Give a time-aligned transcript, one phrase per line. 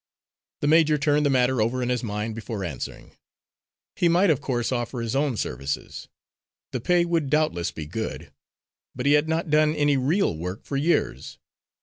[0.61, 3.15] The major turned the matter over in his mind before answering.
[3.95, 6.07] He might, of course, offer his own services.
[6.71, 8.31] The pay would doubtless be good.
[8.95, 11.37] But he had not done any real work for years.